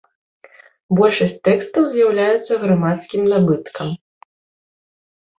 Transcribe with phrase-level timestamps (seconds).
[0.99, 3.93] Большасць тэкстаў з'яўляюцца грамадскім набыткам.